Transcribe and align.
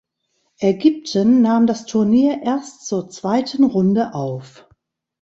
Ägypten 0.57 1.43
nahm 1.43 1.67
das 1.67 1.85
Turnier 1.85 2.41
erst 2.41 2.87
zur 2.87 3.11
zweiten 3.11 3.63
Runde 3.63 4.15
auf. 4.15 4.67